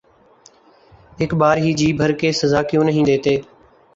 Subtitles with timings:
[1.19, 3.37] اک بار ہی جی بھر کے سزا کیوں نہیں دیتے